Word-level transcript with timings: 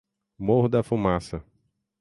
Morro 0.39 0.67
da 0.67 0.81
Fumaça 0.81 1.45